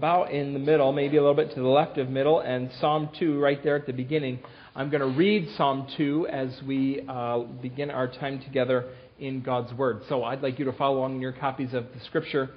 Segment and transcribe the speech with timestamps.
[0.00, 3.10] about in the middle, maybe a little bit to the left of middle, and Psalm
[3.18, 4.38] 2 right there at the beginning.
[4.74, 8.86] I'm going to read Psalm 2 as we uh, begin our time together
[9.18, 10.00] in God's Word.
[10.08, 12.48] So I'd like you to follow along in your copies of the Scripture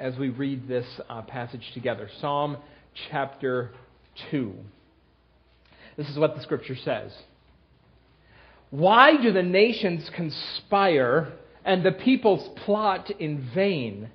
[0.00, 2.10] as we read this uh, passage together.
[2.20, 2.56] Psalm
[3.12, 3.70] chapter
[4.32, 4.52] 2.
[5.96, 7.12] This is what the Scripture says.
[8.70, 11.32] Why do the nations conspire
[11.64, 14.10] and the peoples plot in vain?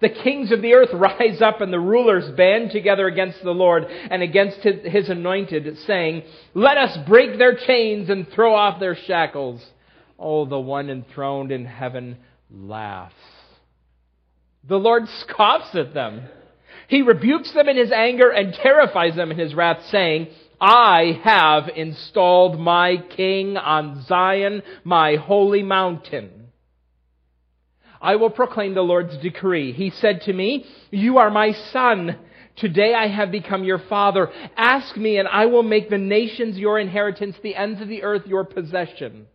[0.00, 3.84] The kings of the earth rise up and the rulers band together against the Lord
[3.88, 6.22] and against his anointed, saying,
[6.54, 9.64] Let us break their chains and throw off their shackles.
[10.18, 12.18] Oh, the one enthroned in heaven
[12.50, 13.14] laughs.
[14.68, 16.22] The Lord scoffs at them.
[16.88, 20.28] He rebukes them in his anger and terrifies them in his wrath, saying,
[20.60, 26.47] I have installed my king on Zion, my holy mountain.
[28.00, 29.72] I will proclaim the Lord's decree.
[29.72, 32.18] He said to me, You are my son.
[32.56, 34.30] Today I have become your father.
[34.56, 38.26] Ask me, and I will make the nations your inheritance, the ends of the earth
[38.26, 39.26] your possession.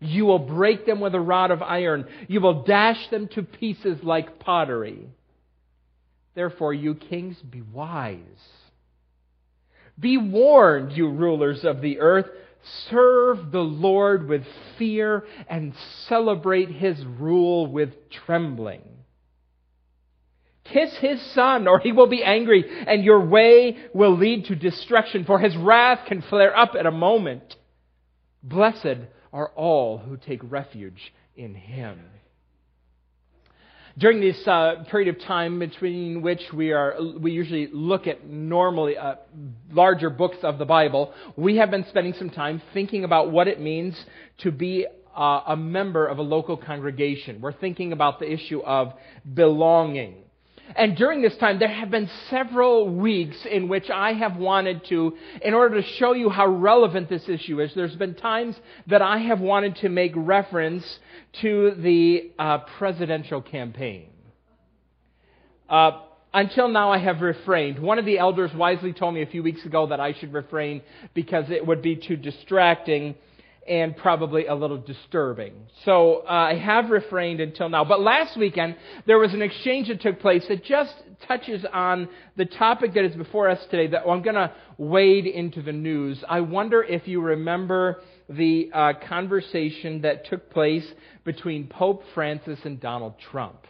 [0.00, 2.06] You will break them with a rod of iron.
[2.28, 5.08] You will dash them to pieces like pottery.
[6.34, 8.20] Therefore, you kings, be wise.
[9.98, 12.26] Be warned, you rulers of the earth.
[12.90, 14.44] Serve the Lord with
[14.76, 15.74] fear and
[16.08, 18.82] celebrate his rule with trembling.
[20.64, 25.24] Kiss his son, or he will be angry, and your way will lead to destruction,
[25.24, 27.56] for his wrath can flare up at a moment.
[28.42, 28.98] Blessed
[29.32, 31.98] are all who take refuge in him
[33.98, 38.96] during this uh, period of time between which we are we usually look at normally
[38.96, 39.16] uh,
[39.70, 43.60] larger books of the bible we have been spending some time thinking about what it
[43.60, 43.94] means
[44.38, 44.86] to be
[45.18, 47.40] uh, a member of a local congregation.
[47.40, 48.92] We're thinking about the issue of
[49.34, 50.14] belonging.
[50.76, 55.16] And during this time, there have been several weeks in which I have wanted to,
[55.42, 58.54] in order to show you how relevant this issue is, there's been times
[58.86, 60.84] that I have wanted to make reference
[61.42, 64.10] to the uh, presidential campaign.
[65.68, 66.00] Uh,
[66.32, 67.78] until now, I have refrained.
[67.78, 70.82] One of the elders wisely told me a few weeks ago that I should refrain
[71.14, 73.14] because it would be too distracting
[73.66, 75.52] and probably a little disturbing.
[75.84, 77.84] So uh, I have refrained until now.
[77.84, 78.76] But last weekend,
[79.06, 80.94] there was an exchange that took place that just
[81.26, 85.60] touches on the topic that is before us today that I'm going to wade into
[85.60, 86.22] the news.
[86.28, 90.86] I wonder if you remember the uh, conversation that took place
[91.24, 93.66] between Pope Francis and Donald Trump.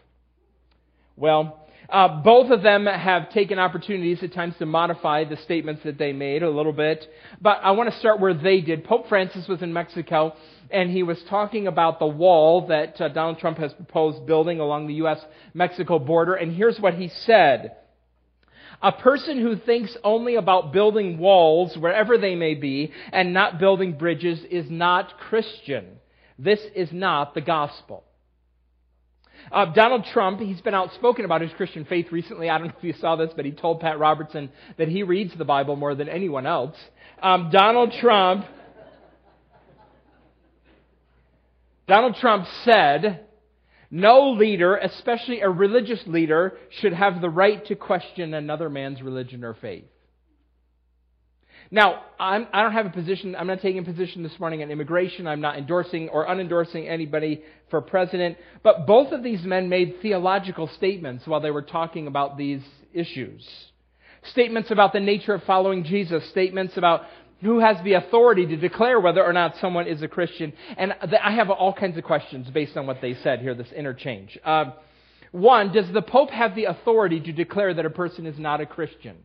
[1.17, 5.97] Well, uh, both of them have taken opportunities at times to modify the statements that
[5.97, 7.07] they made a little bit.
[7.41, 8.85] But I want to start where they did.
[8.85, 10.35] Pope Francis was in Mexico,
[10.71, 14.87] and he was talking about the wall that uh, Donald Trump has proposed building along
[14.87, 15.19] the U.S.
[15.55, 16.35] Mexico border.
[16.35, 17.73] And here's what he said.
[18.81, 23.99] A person who thinks only about building walls, wherever they may be, and not building
[23.99, 25.99] bridges is not Christian.
[26.39, 28.05] This is not the gospel.
[29.51, 32.51] Uh, Donald Trump, he's been outspoken about his Christian faith recently.
[32.51, 35.33] I don't know if you saw this, but he told Pat Robertson that he reads
[35.37, 36.77] the Bible more than anyone else.
[37.21, 38.45] Um, Donald Trump,
[41.89, 43.27] Donald Trump said,
[43.91, 49.45] no leader, especially a religious leader, should have the right to question another man's religion
[49.45, 49.85] or faith.
[51.71, 54.63] Now, I'm, I do not have a position, I'm not taking a position this morning
[54.63, 55.27] on immigration.
[55.27, 58.39] I'm not endorsing or unendorsing anybody for president.
[58.63, 62.63] But both of these men made theological statements while they were talking about these
[62.95, 63.47] issues.
[64.31, 67.03] Statements about the nature of following Jesus, statements about
[67.43, 70.53] who has the authority to declare whether or not someone is a Christian.
[70.77, 74.37] And I have all kinds of questions based on what they said here, this interchange.
[74.45, 74.73] Uh,
[75.31, 78.67] one, does the Pope have the authority to declare that a person is not a
[78.67, 79.17] Christian?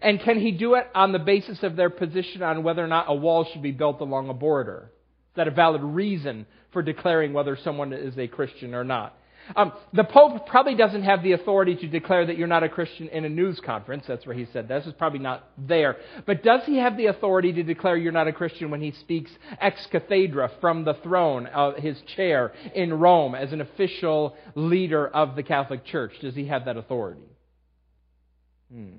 [0.00, 3.06] And can he do it on the basis of their position on whether or not
[3.08, 4.90] a wall should be built along a border?
[5.30, 9.16] Is that a valid reason for declaring whether someone is a Christian or not?
[9.56, 13.08] Um, the Pope probably doesn't have the authority to declare that you're not a Christian
[13.08, 14.04] in a news conference.
[14.06, 15.96] That's where he said this is probably not there.
[16.26, 19.30] But does he have the authority to declare you're not a Christian when he speaks
[19.60, 25.36] ex cathedra from the throne of his chair in Rome as an official leader of
[25.36, 26.12] the Catholic Church?
[26.20, 27.22] Does he have that authority?
[28.72, 28.96] Hmm.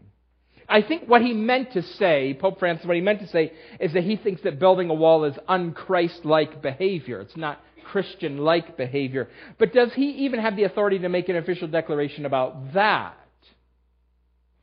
[0.72, 3.92] I think what he meant to say, Pope Francis, what he meant to say is
[3.94, 7.20] that he thinks that building a wall is unchrist-like behavior.
[7.20, 9.30] It's not Christian-like behavior.
[9.58, 13.18] But does he even have the authority to make an official declaration about that?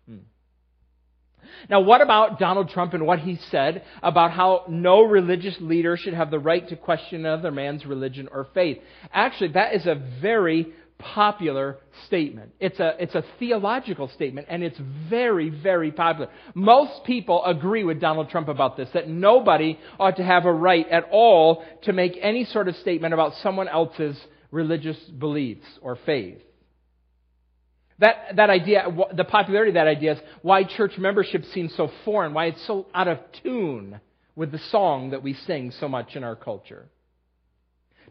[0.09, 0.19] Hmm.
[1.69, 6.15] Now, what about Donald Trump and what he said about how no religious leader should
[6.15, 8.79] have the right to question another man's religion or faith?
[9.13, 12.53] Actually, that is a very popular statement.
[12.61, 14.79] It's a, it's a theological statement, and it's
[15.09, 16.31] very, very popular.
[16.55, 20.89] Most people agree with Donald Trump about this, that nobody ought to have a right
[20.89, 24.19] at all to make any sort of statement about someone else's
[24.51, 26.39] religious beliefs or faith.
[28.01, 32.33] That, that idea, the popularity of that idea is why church membership seems so foreign,
[32.33, 34.01] why it's so out of tune
[34.37, 36.87] with the song that we sing so much in our culture.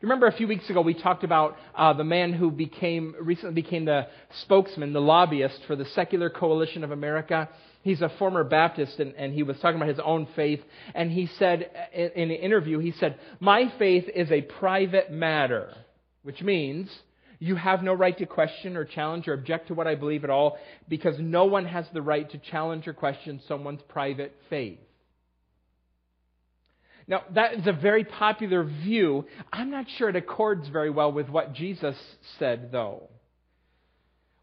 [0.01, 3.85] Remember a few weeks ago we talked about uh, the man who became recently became
[3.85, 4.07] the
[4.43, 7.49] spokesman, the lobbyist for the Secular Coalition of America.
[7.81, 10.59] He's a former Baptist, and, and he was talking about his own faith.
[10.93, 15.73] And he said in, in an interview, he said, "My faith is a private matter,"
[16.21, 16.89] which means
[17.39, 20.29] you have no right to question or challenge or object to what I believe at
[20.29, 20.57] all,
[20.87, 24.79] because no one has the right to challenge or question someone's private faith.
[27.07, 29.25] Now, that is a very popular view.
[29.51, 31.95] I'm not sure it accords very well with what Jesus
[32.37, 33.09] said, though.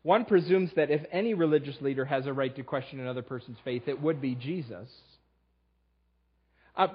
[0.02, 3.82] One presumes that if any religious leader has a right to question another person's faith,
[3.86, 4.88] it would be Jesus.
[6.76, 6.88] Uh,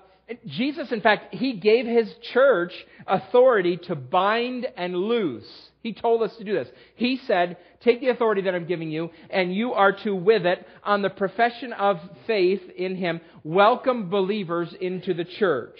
[0.45, 2.73] Jesus, in fact, he gave his church
[3.07, 5.68] authority to bind and loose.
[5.81, 6.67] He told us to do this.
[6.95, 10.65] He said, Take the authority that I'm giving you, and you are to, with it,
[10.83, 15.79] on the profession of faith in him, welcome believers into the church.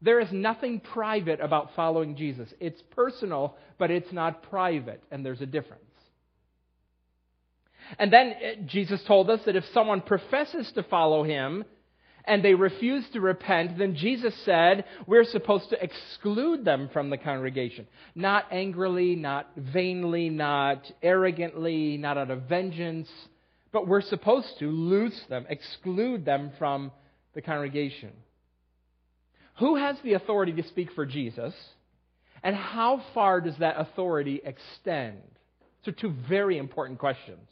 [0.00, 2.52] There is nothing private about following Jesus.
[2.58, 5.84] It's personal, but it's not private, and there's a difference.
[7.98, 11.64] And then uh, Jesus told us that if someone professes to follow him,
[12.24, 17.18] and they refuse to repent, then Jesus said we're supposed to exclude them from the
[17.18, 17.86] congregation.
[18.14, 23.08] Not angrily, not vainly, not arrogantly, not out of vengeance,
[23.72, 26.92] but we're supposed to loose them, exclude them from
[27.34, 28.12] the congregation.
[29.58, 31.54] Who has the authority to speak for Jesus?
[32.42, 35.18] And how far does that authority extend?
[35.84, 37.48] So, two very important questions.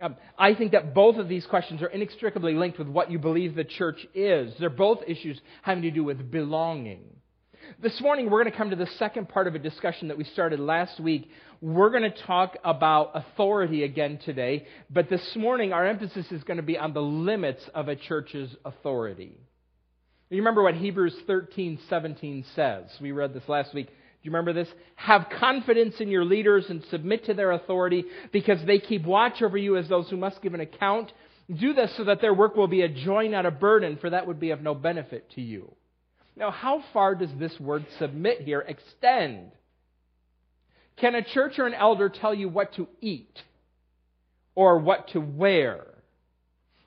[0.00, 3.54] Um, I think that both of these questions are inextricably linked with what you believe
[3.54, 4.54] the church is.
[4.58, 7.04] They're both issues having to do with belonging.
[7.80, 10.24] This morning, we're going to come to the second part of a discussion that we
[10.24, 11.30] started last week.
[11.62, 16.58] We're going to talk about authority again today, but this morning, our emphasis is going
[16.58, 19.32] to be on the limits of a church's authority.
[20.28, 22.84] You remember what Hebrews 13 17 says?
[23.00, 23.88] We read this last week
[24.26, 24.68] you remember this?
[24.96, 29.56] Have confidence in your leaders and submit to their authority because they keep watch over
[29.56, 31.12] you as those who must give an account.
[31.54, 34.26] Do this so that their work will be a joy, not a burden, for that
[34.26, 35.74] would be of no benefit to you.
[36.36, 39.52] Now, how far does this word submit here extend?
[40.96, 43.42] Can a church or an elder tell you what to eat,
[44.54, 45.86] or what to wear,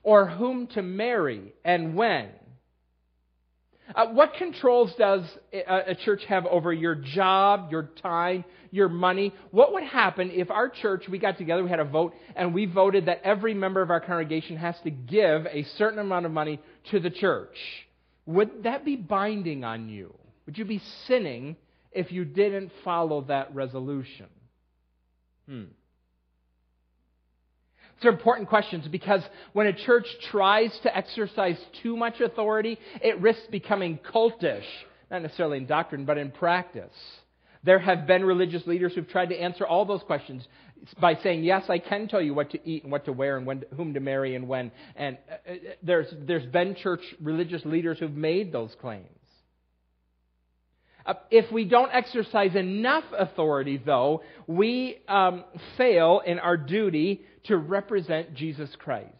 [0.02, 2.28] or whom to marry and when?
[3.94, 9.34] Uh, what controls does a, a church have over your job, your time, your money?
[9.50, 12.66] What would happen if our church, we got together, we had a vote, and we
[12.66, 16.60] voted that every member of our congregation has to give a certain amount of money
[16.90, 17.56] to the church?
[18.26, 20.14] Would that be binding on you?
[20.46, 21.56] Would you be sinning
[21.92, 24.26] if you didn't follow that resolution?
[25.48, 25.64] Hmm.
[28.00, 33.20] These are important questions because when a church tries to exercise too much authority, it
[33.20, 34.64] risks becoming cultish,
[35.10, 36.94] not necessarily in doctrine, but in practice.
[37.62, 40.48] There have been religious leaders who've tried to answer all those questions
[40.98, 43.44] by saying, Yes, I can tell you what to eat and what to wear and
[43.44, 44.70] when, whom to marry and when.
[44.96, 49.08] And uh, uh, there's, there's been church religious leaders who've made those claims.
[51.04, 55.44] Uh, if we don't exercise enough authority, though, we um,
[55.76, 59.14] fail in our duty to represent Jesus Christ.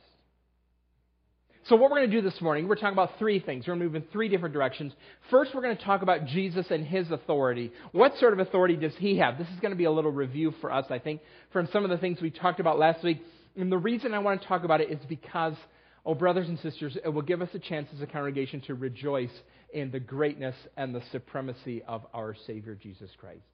[1.64, 3.66] So, what we're going to do this morning, we're talking about three things.
[3.66, 4.92] We're going to move in three different directions.
[5.30, 7.70] First, we're going to talk about Jesus and his authority.
[7.92, 9.36] What sort of authority does he have?
[9.36, 11.20] This is going to be a little review for us, I think,
[11.52, 13.22] from some of the things we talked about last week.
[13.56, 15.54] And the reason I want to talk about it is because,
[16.06, 19.30] oh, brothers and sisters, it will give us a chance as a congregation to rejoice
[19.72, 23.44] in the greatness and the supremacy of our Savior Jesus Christ.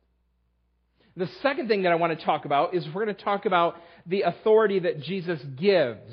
[1.16, 3.76] The second thing that I want to talk about is we're going to talk about
[4.06, 6.12] the authority that Jesus gives.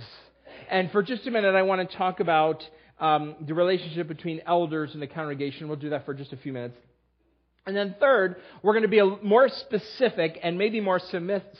[0.69, 2.63] And for just a minute, I want to talk about
[2.99, 5.67] um, the relationship between elders and the congregation.
[5.67, 6.77] We'll do that for just a few minutes.
[7.65, 11.01] And then third, we're going to be more specific and maybe more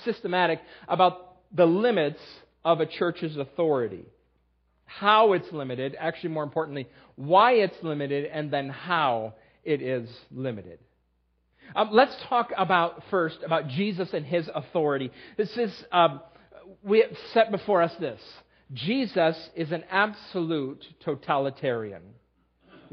[0.05, 2.19] systematic about the limits
[2.63, 4.05] of a church's authority
[4.99, 9.33] how it's limited, actually, more importantly, why it's limited, and then how
[9.63, 10.79] it is limited.
[11.75, 15.11] Um, let's talk about first about Jesus and his authority.
[15.37, 16.21] This is, um,
[16.83, 18.21] we have set before us this
[18.71, 22.01] Jesus is an absolute totalitarian.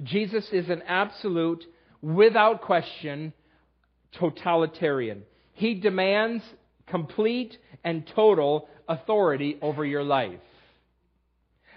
[0.03, 1.65] Jesus is an absolute,
[2.03, 3.33] without question,
[4.19, 5.23] totalitarian.
[5.53, 6.43] He demands
[6.87, 10.41] complete and total authority over your life.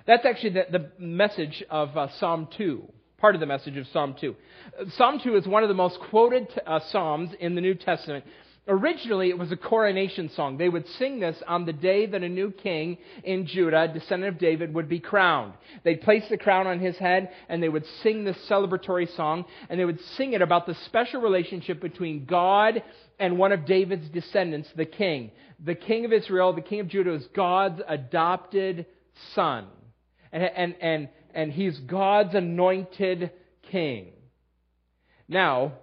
[0.05, 2.91] That's actually the, the message of uh, Psalm 2,
[3.23, 4.35] part of the message of Psalm 2.
[4.97, 8.25] Psalm 2 is one of the most quoted uh, Psalms in the New Testament.
[8.67, 10.57] Originally, it was a coronation song.
[10.57, 14.41] They would sing this on the day that a new king in Judah, descendant of
[14.41, 15.53] David, would be crowned.
[15.85, 19.79] They'd place the crown on his head, and they would sing this celebratory song, and
[19.79, 22.83] they would sing it about the special relationship between God
[23.19, 25.31] and one of David's descendants, the king.
[25.63, 28.85] The king of Israel, the king of Judah, is God's adopted
[29.33, 29.67] son.
[30.33, 33.31] And, and, and, and he's God's anointed
[33.71, 34.13] king.
[35.27, 35.73] Now,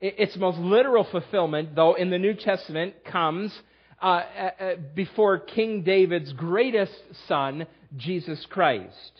[0.00, 3.56] its most literal fulfillment, though, in the New Testament comes
[4.02, 6.92] uh, uh, uh, before King David's greatest
[7.28, 9.12] son, Jesus Christ.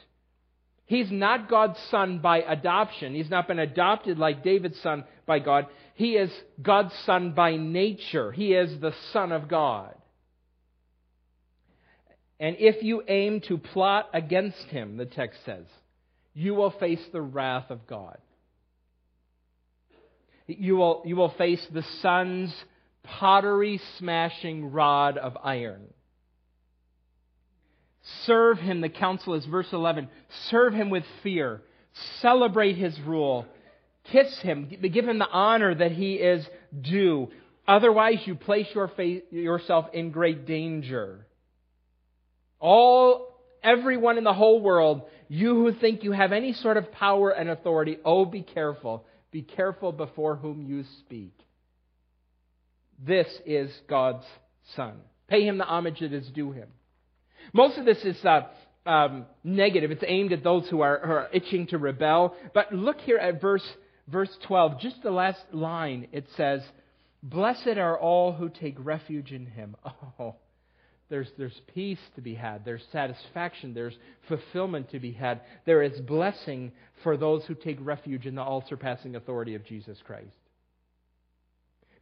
[0.87, 3.15] He's not God's son by adoption.
[3.15, 5.67] He's not been adopted like David's son by God.
[5.95, 6.31] He is
[6.63, 8.31] God's son by nature.
[8.31, 9.95] He is the Son of God.
[12.39, 15.65] And if you aim to plot against him, the text says,
[16.35, 18.19] you will face the wrath of God.
[20.47, 22.55] You will, you will face the son's
[23.03, 25.87] pottery smashing rod of iron.
[28.25, 30.09] Serve him, the counsel is verse 11.
[30.51, 31.63] Serve him with fear.
[32.21, 33.47] Celebrate his rule.
[34.13, 34.71] Kiss him.
[34.93, 36.47] Give him the honor that he is
[36.81, 37.31] due.
[37.67, 38.91] Otherwise, you place your
[39.31, 41.26] yourself in great danger.
[42.59, 47.31] All, everyone in the whole world, you who think you have any sort of power
[47.31, 49.05] and authority, oh, be careful.
[49.31, 51.33] Be careful before whom you speak.
[53.05, 54.25] This is God's
[54.75, 54.95] Son.
[55.29, 56.69] Pay him the homage that is due him.
[57.53, 58.43] Most of this is uh,
[58.87, 59.91] um, negative.
[59.91, 62.35] It's aimed at those who are, who are itching to rebel.
[62.55, 63.67] But look here at verse,
[64.09, 64.81] verse 12.
[64.81, 66.09] Just the last line.
[66.13, 66.63] It says,
[67.23, 69.77] Blessed are all who take refuge in him.
[70.19, 70.37] Oh,
[71.09, 72.65] there's, there's peace to be had.
[72.65, 73.75] There's satisfaction.
[73.75, 73.97] There's
[74.29, 75.43] fulfillment to be had.
[75.65, 76.73] There is blessing
[77.05, 80.35] for those who take refuge in the all surpassing authority of Jesus Christ.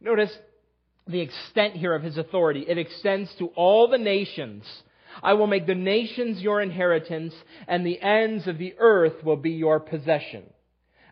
[0.01, 0.35] Notice
[1.07, 2.65] the extent here of his authority.
[2.67, 4.63] It extends to all the nations.
[5.21, 7.33] I will make the nations your inheritance,
[7.67, 10.43] and the ends of the earth will be your possession.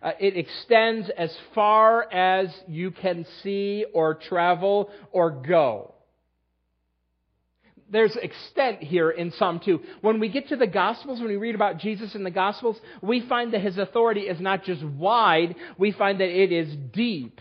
[0.02, 5.94] Uh, it extends as far as you can see or travel or go
[7.90, 9.80] there's extent here in Psalm 2.
[10.02, 13.28] When we get to the Gospels, when we read about Jesus in the Gospels, we
[13.28, 17.40] find that his authority is not just wide, we find that it is deep.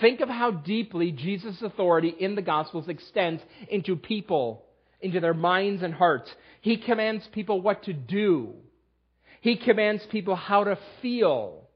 [0.00, 4.64] Think of how deeply Jesus' authority in the Gospels extends into people,
[5.00, 6.30] into their minds and hearts.
[6.60, 8.54] He commands people what to do.
[9.40, 11.68] He commands people how to feel,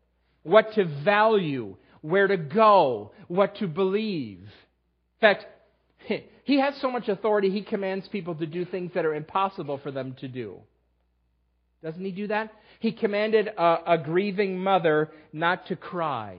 [0.43, 4.41] what to value, where to go, what to believe.
[4.41, 5.47] In fact,
[6.45, 9.91] he has so much authority, he commands people to do things that are impossible for
[9.91, 10.61] them to do.
[11.83, 12.53] Doesn't he do that?
[12.81, 16.39] He commanded a, a grieving mother not to cry.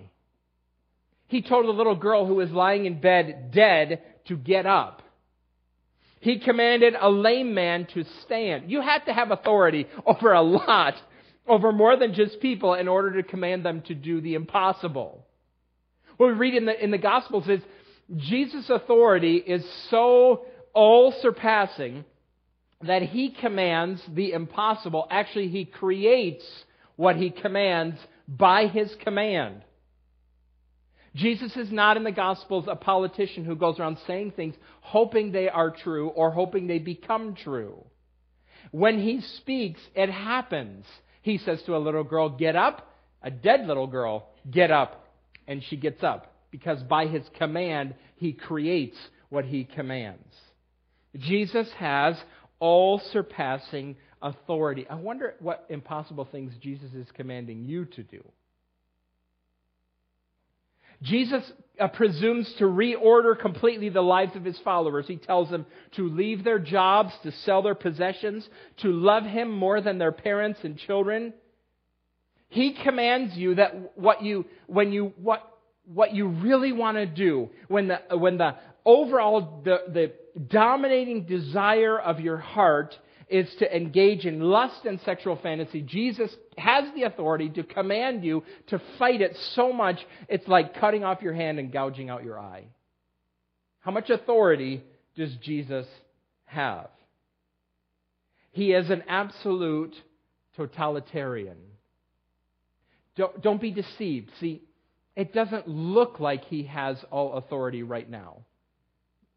[1.28, 5.02] He told a little girl who was lying in bed dead to get up.
[6.20, 8.72] He commanded a lame man to stand.
[8.72, 10.96] You have to have authority over a lot,
[11.48, 15.26] over more than just people, in order to command them to do the impossible.
[16.18, 17.62] What we read in the, in the Gospels is
[18.14, 22.06] Jesus' authority is so all surpassing
[22.82, 25.08] that he commands the impossible.
[25.10, 26.46] Actually, he creates
[26.96, 27.98] what he commands
[28.28, 29.64] by his command.
[31.16, 35.50] Jesus is not in the Gospels a politician who goes around saying things hoping they
[35.50, 37.84] are true or hoping they become true.
[38.72, 40.86] When he speaks, it happens.
[41.22, 42.92] He says to a little girl, Get up.
[43.24, 45.08] A dead little girl, Get up.
[45.48, 48.96] And she gets up because by his command, he creates
[49.28, 50.34] what he commands.
[51.18, 52.16] Jesus has
[52.60, 54.88] all surpassing authority.
[54.90, 58.24] I wonder what impossible things Jesus is commanding you to do.
[61.02, 61.44] Jesus
[61.78, 65.08] uh, presumes to reorder completely the lives of his followers.
[65.10, 65.66] He tells them
[65.98, 68.48] to leave their jobs, to sell their possessions,
[68.78, 71.34] to love him more than their parents and children.
[72.48, 75.52] He commands you that what you, when you, what,
[75.86, 80.12] what you really want to do when the, when the overall, the, the
[80.48, 86.86] dominating desire of your heart is to engage in lust and sexual fantasy, Jesus has
[86.94, 91.34] the authority to command you to fight it so much it's like cutting off your
[91.34, 92.66] hand and gouging out your eye.
[93.80, 94.84] How much authority
[95.16, 95.88] does Jesus
[96.46, 96.90] have?
[98.52, 99.96] He is an absolute
[100.56, 101.58] totalitarian.
[103.16, 104.30] Don't, don't be deceived.
[104.40, 104.62] See,
[105.16, 108.46] it doesn't look like he has all authority right now.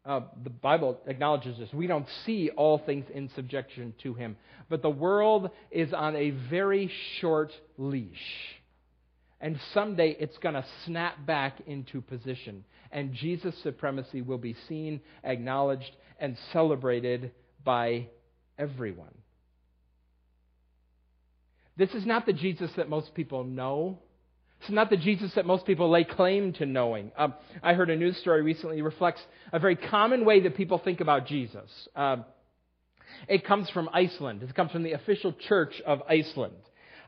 [0.05, 1.71] Uh, the Bible acknowledges this.
[1.73, 4.37] We don't see all things in subjection to him.
[4.69, 8.17] But the world is on a very short leash.
[9.41, 12.65] And someday it's going to snap back into position.
[12.91, 17.31] And Jesus' supremacy will be seen, acknowledged, and celebrated
[17.63, 18.07] by
[18.57, 19.13] everyone.
[21.77, 23.99] This is not the Jesus that most people know.
[24.61, 27.11] It's not the Jesus that most people lay claim to knowing.
[27.17, 29.21] Um, I heard a news story recently reflects
[29.53, 31.69] a very common way that people think about Jesus.
[31.95, 32.25] Um,
[33.27, 34.43] it comes from Iceland.
[34.43, 36.55] It comes from the official church of Iceland.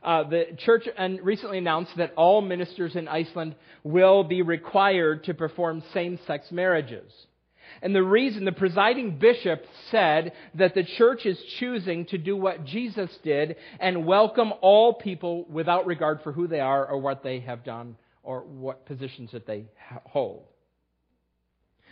[0.02, 0.88] Uh, the church
[1.22, 3.54] recently announced that all ministers in Iceland
[3.84, 7.12] will be required to perform same sex marriages.
[7.80, 12.64] And the reason the presiding bishop said that the church is choosing to do what
[12.64, 17.40] Jesus did and welcome all people without regard for who they are or what they
[17.40, 19.64] have done or what positions that they
[20.04, 20.44] hold.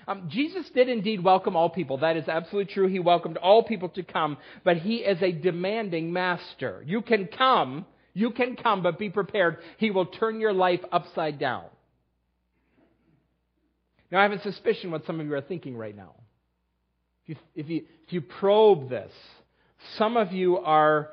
[0.07, 1.99] Um, Jesus did indeed welcome all people.
[1.99, 2.89] That is absolutely true.
[2.89, 6.83] He welcomed all people to come, but he is a demanding master.
[6.87, 9.59] You can come, you can come, but be prepared.
[9.79, 11.65] He will turn your life upside down.
[14.11, 16.14] Now, I have a suspicion what some of you are thinking right now.
[17.25, 19.12] If you, if you, if you probe this,
[19.99, 21.11] some of you are,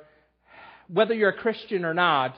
[0.87, 2.35] whether you're a Christian or not,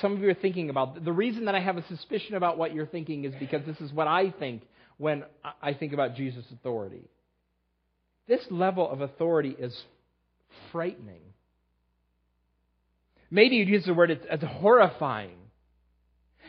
[0.00, 1.04] some of you are thinking about.
[1.04, 3.92] The reason that I have a suspicion about what you're thinking is because this is
[3.92, 4.62] what I think
[4.98, 5.24] when
[5.62, 7.08] I think about Jesus' authority.
[8.28, 9.76] This level of authority is
[10.72, 11.20] frightening.
[13.30, 15.36] Maybe you'd use the word as horrifying.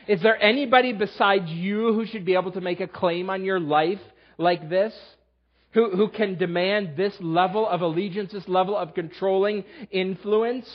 [0.08, 3.60] Is there anybody besides you who should be able to make a claim on your
[3.60, 4.00] life
[4.38, 4.94] like this?
[5.72, 10.68] Who, who can demand this level of allegiance, this level of controlling influence?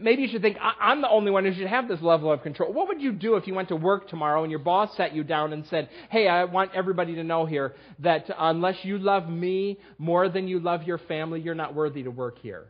[0.00, 2.72] Maybe you should think, I'm the only one who should have this level of control.
[2.72, 5.22] What would you do if you went to work tomorrow and your boss sat you
[5.22, 9.78] down and said, Hey, I want everybody to know here that unless you love me
[9.98, 12.66] more than you love your family, you're not worthy to work here?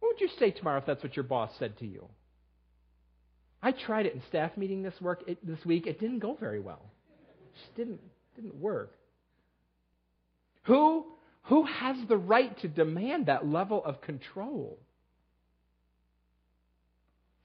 [0.00, 2.08] What would you say tomorrow if that's what your boss said to you?
[3.64, 5.86] I tried it in staff meeting this work it, this week.
[5.86, 6.82] It didn't go very well.
[7.40, 8.00] It just didn't
[8.36, 8.92] didn't work.
[10.64, 11.06] Who
[11.44, 14.78] who has the right to demand that level of control?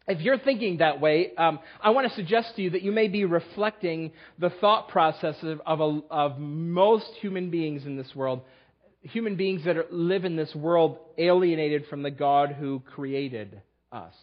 [0.08, 3.08] If you're thinking that way, um, I want to suggest to you that you may
[3.08, 8.41] be reflecting the thought process of, of, a, of most human beings in this world,
[9.03, 14.15] human beings that are, live in this world alienated from the God who created us.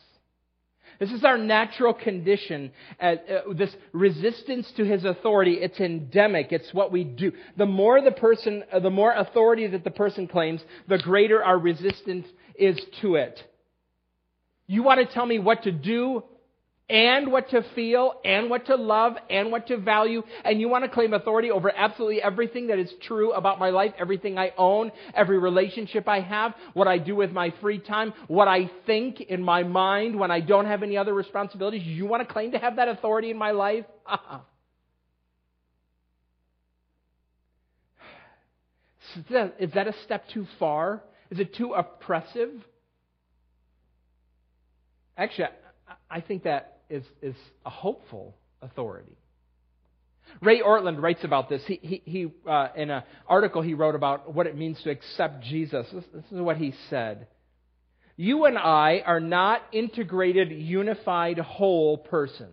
[0.98, 2.72] This is our natural condition.
[3.00, 6.52] Uh, uh, this resistance to his authority, it's endemic.
[6.52, 7.32] It's what we do.
[7.56, 11.58] The more the person, uh, the more authority that the person claims, the greater our
[11.58, 13.42] resistance is to it.
[14.66, 16.22] You want to tell me what to do?
[16.88, 20.22] And what to feel and what to love and what to value.
[20.44, 23.92] And you want to claim authority over absolutely everything that is true about my life,
[23.98, 28.46] everything I own, every relationship I have, what I do with my free time, what
[28.46, 31.82] I think in my mind when I don't have any other responsibilities.
[31.84, 33.84] You want to claim to have that authority in my life?
[39.58, 41.02] Is that a step too far?
[41.30, 42.50] Is it too oppressive?
[45.16, 45.48] Actually,
[46.10, 49.16] I think that is, is a hopeful authority.
[50.40, 51.62] Ray Ortlund writes about this.
[51.66, 55.44] He, he, he uh, in an article he wrote about what it means to accept
[55.44, 55.86] Jesus.
[55.92, 57.28] This, this is what he said.
[58.16, 62.50] You and I are not integrated, unified, whole persons.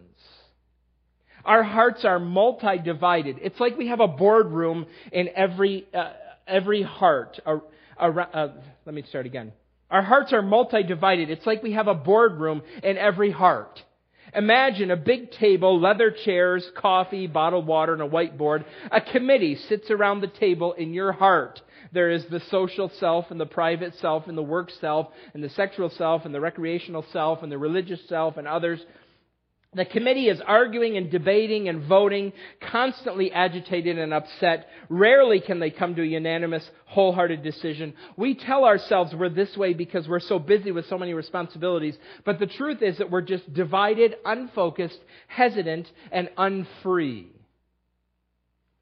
[1.45, 3.37] Our hearts are multi divided.
[3.41, 6.13] It's like we have a boardroom in every, uh,
[6.47, 7.39] every heart.
[7.45, 7.57] Uh,
[7.97, 8.49] uh,
[8.85, 9.51] let me start again.
[9.89, 11.29] Our hearts are multi divided.
[11.29, 13.81] It's like we have a boardroom in every heart.
[14.35, 18.65] Imagine a big table, leather chairs, coffee, bottled water, and a whiteboard.
[18.91, 21.61] A committee sits around the table in your heart.
[21.91, 25.49] There is the social self and the private self and the work self and the
[25.49, 28.83] sexual self and the recreational self and the religious self and others.
[29.75, 32.33] The committee is arguing and debating and voting,
[32.71, 34.67] constantly agitated and upset.
[34.89, 37.93] Rarely can they come to a unanimous, wholehearted decision.
[38.15, 42.39] We tell ourselves we're this way because we're so busy with so many responsibilities, but
[42.39, 47.31] the truth is that we're just divided, unfocused, hesitant, and unfree.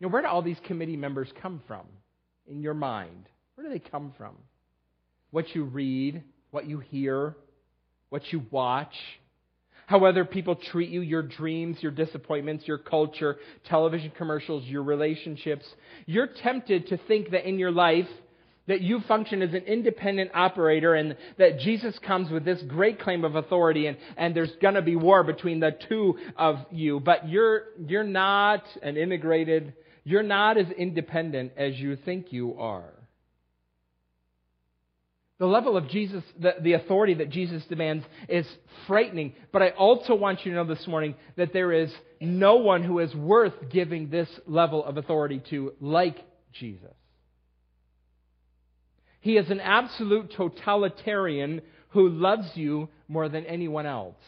[0.01, 1.85] Now, where do all these committee members come from
[2.47, 3.27] in your mind?
[3.55, 4.35] Where do they come from?
[5.29, 7.35] What you read, what you hear,
[8.09, 8.95] what you watch,
[9.91, 15.65] how other people treat you, your dreams, your disappointments, your culture, television commercials, your relationships.
[16.05, 18.07] You're tempted to think that in your life,
[18.67, 23.25] that you function as an independent operator and that Jesus comes with this great claim
[23.25, 27.01] of authority and, and there's going to be war between the two of you.
[27.01, 29.73] But you're, you're not an integrated,
[30.05, 32.93] you're not as independent as you think you are.
[35.41, 38.45] The level of Jesus, the, the authority that Jesus demands is
[38.85, 39.33] frightening.
[39.51, 42.99] But I also want you to know this morning that there is no one who
[42.99, 46.19] is worth giving this level of authority to like
[46.53, 46.93] Jesus.
[49.21, 54.21] He is an absolute totalitarian who loves you more than anyone else.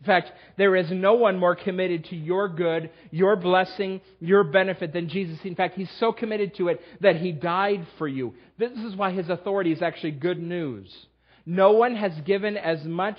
[0.00, 4.92] In fact, there is no one more committed to your good, your blessing, your benefit
[4.92, 5.38] than Jesus.
[5.44, 8.34] In fact, he's so committed to it that he died for you.
[8.58, 10.94] This is why his authority is actually good news.
[11.46, 13.18] No one has given as much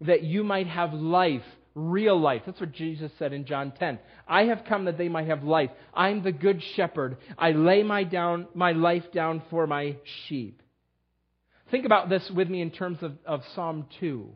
[0.00, 2.42] that you might have life, real life.
[2.46, 3.98] That's what Jesus said in John 10.
[4.26, 5.70] I have come that they might have life.
[5.92, 7.18] I'm the good shepherd.
[7.38, 9.96] I lay my, down, my life down for my
[10.28, 10.62] sheep.
[11.70, 14.30] Think about this with me in terms of, of Psalm 2.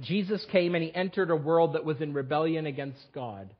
[0.00, 3.50] Jesus came and he entered a world that was in rebellion against God.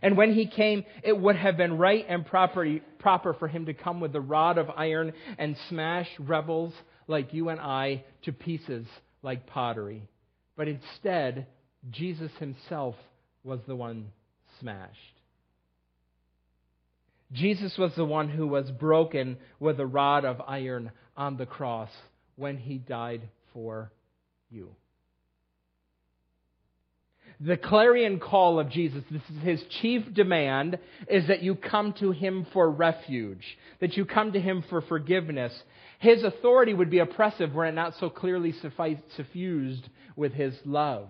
[0.00, 3.74] And when he came, it would have been right and proper, proper for him to
[3.74, 6.72] come with a rod of iron and smash rebels
[7.06, 8.86] like you and I to pieces
[9.22, 10.08] like pottery.
[10.56, 11.46] But instead,
[11.90, 12.96] Jesus himself
[13.44, 14.08] was the one
[14.60, 14.98] smashed.
[17.32, 21.90] Jesus was the one who was broken with a rod of iron on the cross
[22.36, 23.90] when he died for
[24.50, 24.74] you.
[27.40, 32.12] The clarion call of Jesus, this is his chief demand, is that you come to
[32.12, 33.44] him for refuge,
[33.80, 35.52] that you come to him for forgiveness.
[35.98, 38.54] His authority would be oppressive were it not so clearly
[39.16, 41.08] suffused with his love.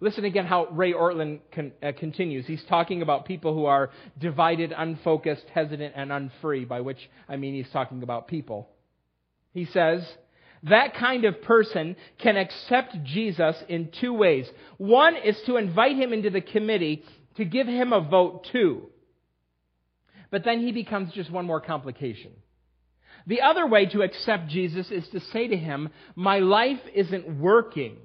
[0.00, 2.46] Listen again how Ray Ortlund con, uh, continues.
[2.46, 7.54] He's talking about people who are divided, unfocused, hesitant, and unfree, by which I mean
[7.54, 8.68] he's talking about people.
[9.52, 10.06] He says,
[10.64, 14.46] that kind of person can accept Jesus in two ways.
[14.78, 17.04] One is to invite him into the committee
[17.36, 18.88] to give him a vote too.
[20.30, 22.32] But then he becomes just one more complication.
[23.26, 27.96] The other way to accept Jesus is to say to him, My life isn't working.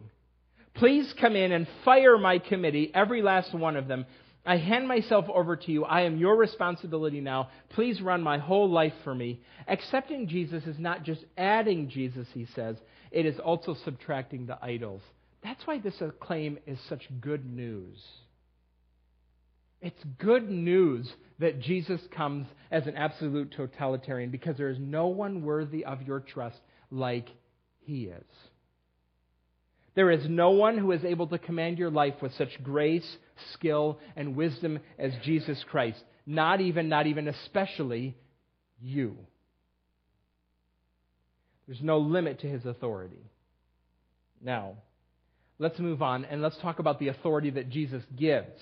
[0.74, 4.06] Please come in and fire my committee, every last one of them,
[4.46, 5.86] I hand myself over to you.
[5.86, 7.50] I am your responsibility now.
[7.70, 9.42] Please run my whole life for me.
[9.68, 12.76] Accepting Jesus is not just adding Jesus, he says,
[13.12, 15.02] it is also subtracting the idols.
[15.44, 17.98] That's why this claim is such good news.
[19.82, 25.44] It's good news that Jesus comes as an absolute totalitarian because there is no one
[25.44, 26.60] worthy of your trust
[26.92, 27.28] like
[27.80, 28.24] he is.
[29.94, 33.18] There is no one who is able to command your life with such grace,
[33.54, 36.02] skill, and wisdom as Jesus Christ.
[36.26, 38.16] Not even, not even especially
[38.82, 39.18] you.
[41.68, 43.32] There's no limit to his authority.
[44.42, 44.74] Now,
[45.60, 48.60] let's move on and let's talk about the authority that Jesus gives.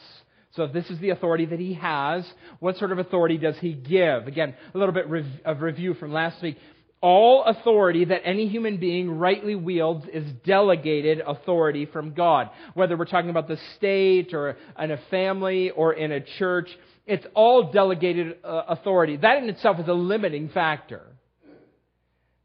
[0.55, 2.25] So, if this is the authority that he has,
[2.59, 4.27] what sort of authority does he give?
[4.27, 5.05] Again, a little bit
[5.45, 6.57] of review from last week.
[7.01, 12.49] All authority that any human being rightly wields is delegated authority from God.
[12.73, 16.69] Whether we're talking about the state or in a family or in a church,
[17.05, 19.15] it's all delegated uh, authority.
[19.15, 21.03] That in itself is a limiting factor.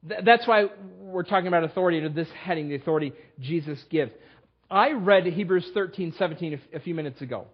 [0.04, 0.66] That's why
[1.00, 4.12] we're talking about authority under this heading, the authority Jesus gives.
[4.70, 7.46] I read Hebrews 13, 17 a few minutes ago.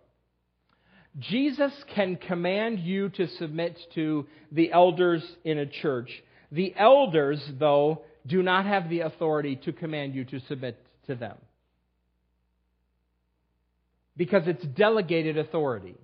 [1.19, 6.11] Jesus can command you to submit to the elders in a church
[6.53, 11.37] the elders, though, do not have the authority to command you to submit to them.
[14.17, 15.97] Because it's delegated authority.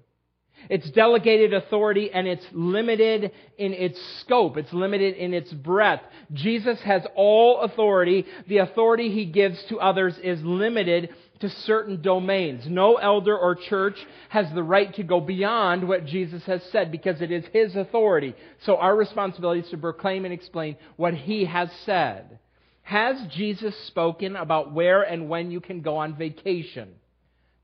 [0.71, 4.57] It's delegated authority and it's limited in its scope.
[4.57, 6.03] It's limited in its breadth.
[6.33, 8.25] Jesus has all authority.
[8.49, 12.67] The authority he gives to others is limited to certain domains.
[12.67, 13.97] No elder or church
[14.29, 18.35] has the right to go beyond what Jesus has said because it is his authority.
[18.65, 22.39] So our responsibility is to proclaim and explain what he has said.
[22.83, 26.95] Has Jesus spoken about where and when you can go on vacation?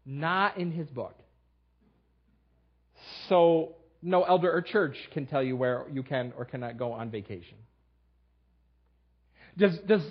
[0.05, 1.17] Not in his book.
[3.29, 7.11] So no elder or church can tell you where you can or cannot go on
[7.11, 7.57] vacation.
[9.57, 10.03] Does, does,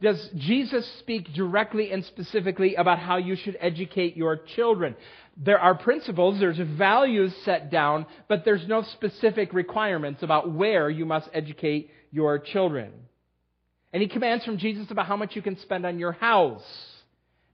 [0.00, 4.94] does Jesus speak directly and specifically about how you should educate your children?
[5.36, 11.06] There are principles, there's values set down, but there's no specific requirements about where you
[11.06, 12.92] must educate your children.
[13.92, 16.62] Any commands from Jesus about how much you can spend on your house?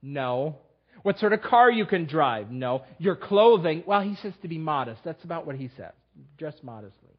[0.03, 0.59] No.
[1.03, 2.51] What sort of car you can drive?
[2.51, 2.83] No.
[2.99, 3.83] Your clothing?
[3.87, 5.03] Well, he says to be modest.
[5.05, 5.93] That's about what he says.
[6.39, 7.11] Dress modestly.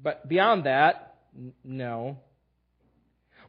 [0.00, 1.16] But beyond that,
[1.64, 2.18] no.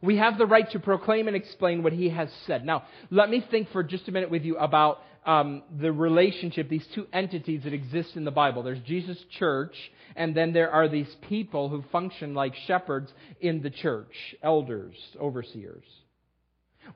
[0.02, 2.64] We have the right to proclaim and explain what he has said.
[2.64, 6.86] Now, let me think for just a minute with you about um, the relationship, these
[6.94, 8.62] two entities that exist in the Bible.
[8.62, 9.74] There's Jesus' church,
[10.16, 15.84] and then there are these people who function like shepherds in the church, elders, overseers.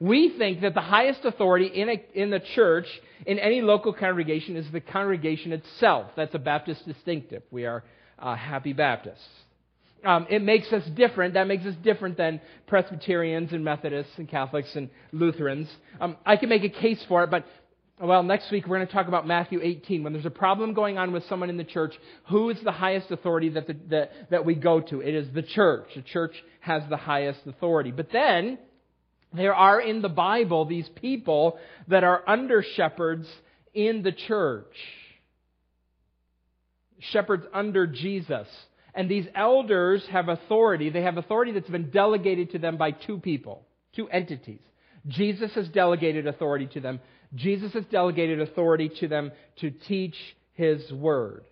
[0.01, 2.87] We think that the highest authority in, a, in the church,
[3.27, 6.11] in any local congregation, is the congregation itself.
[6.17, 7.43] That's a Baptist distinctive.
[7.51, 7.85] We are
[8.19, 9.29] uh, happy Baptists.
[10.05, 11.35] Um, it makes us different.
[11.35, 15.69] That makes us different than Presbyterians and Methodists and Catholics and Lutherans.
[16.01, 17.47] Um, I can make a case for it, but
[18.01, 20.03] well, next week we're going to talk about Matthew 18.
[20.03, 21.95] When there's a problem going on with someone in the church,
[22.29, 25.01] who is the highest authority that, the, that, that we go to?
[25.01, 25.89] It is the church.
[25.95, 27.93] The church has the highest authority.
[27.93, 28.59] But then,
[29.33, 33.29] there are in the Bible these people that are under shepherds
[33.73, 34.75] in the church.
[36.99, 38.49] Shepherds under Jesus.
[38.95, 40.91] And these elders have authority.
[40.91, 44.61] They have authority that's been delegated to them by two people, two entities.
[45.09, 47.01] Jesus has delegated authority to them.
[47.35, 50.17] Jesus has delegated authority to them to teach
[50.53, 51.45] his word.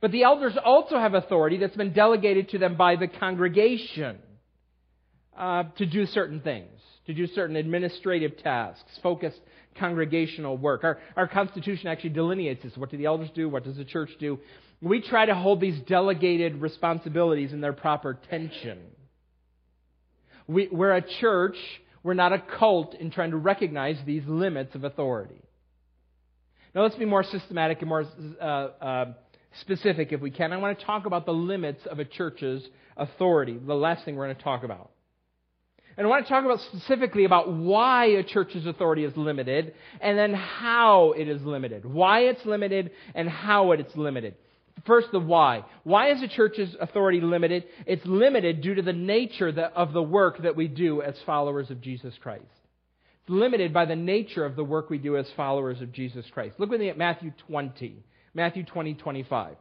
[0.00, 4.18] But the elders also have authority that's been delegated to them by the congregation
[5.36, 6.70] uh, to do certain things,
[7.06, 9.40] to do certain administrative tasks, focused
[9.78, 10.84] congregational work.
[10.84, 12.76] Our, our Constitution actually delineates this.
[12.76, 13.48] What do the elders do?
[13.48, 14.38] What does the church do?
[14.80, 18.78] We try to hold these delegated responsibilities in their proper tension.
[20.46, 21.56] We, we're a church,
[22.02, 25.40] we're not a cult in trying to recognize these limits of authority.
[26.74, 28.04] Now, let's be more systematic and more
[28.40, 29.12] uh, uh,
[29.62, 30.52] specific if we can.
[30.52, 32.62] I want to talk about the limits of a church's
[32.96, 34.90] authority, the last thing we're going to talk about.
[35.96, 40.18] And I want to talk about specifically about why a church's authority is limited and
[40.18, 41.86] then how it is limited.
[41.86, 44.34] Why it's limited and how it is limited.
[44.84, 45.64] First, the why.
[45.84, 47.64] Why is the church's authority limited?
[47.86, 51.80] It's limited due to the nature of the work that we do as followers of
[51.80, 52.44] Jesus Christ.
[53.22, 56.56] It's limited by the nature of the work we do as followers of Jesus Christ.
[56.58, 58.04] Look with me at Matthew 20.
[58.34, 59.56] Matthew 20, 25.